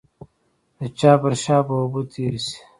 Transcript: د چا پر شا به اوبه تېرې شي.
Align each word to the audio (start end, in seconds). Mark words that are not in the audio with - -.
د 0.79 0.81
چا 0.99 1.11
پر 1.21 1.33
شا 1.43 1.57
به 1.65 1.73
اوبه 1.79 2.01
تېرې 2.11 2.39
شي. 2.45 2.57